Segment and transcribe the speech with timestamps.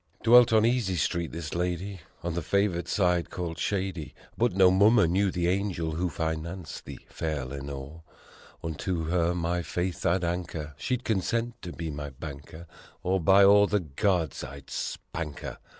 [0.21, 4.71] 5 Dwelt on Easy Street this lady, on the favored side called shady, But no
[4.71, 8.01] mummer knew the angel who financed the fair Lenore.
[8.63, 10.73] Unto her my faith I'd anchor!
[10.75, 12.65] She'd consent to be my banker,
[13.03, 15.59] Or, by all the gods, I'd spank her!